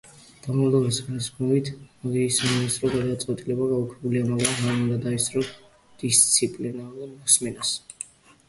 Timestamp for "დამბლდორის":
0.43-0.99